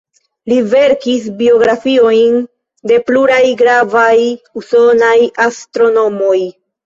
Li 0.51 0.55
verkis 0.69 1.27
biografiojn 1.41 2.39
de 2.91 2.97
pluraj 3.11 3.43
gravaj 3.61 4.15
usonaj 4.63 5.15
astronomoj. 5.49 6.37